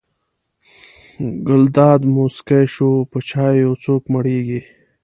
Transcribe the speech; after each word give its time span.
ګلداد 1.47 2.01
موسکی 2.15 2.63
شو: 2.73 2.91
په 3.11 3.17
چایو 3.29 3.71
څوک 3.83 4.03
مړېږي. 4.13 4.61